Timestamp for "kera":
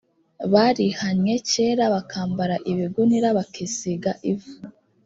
1.49-1.83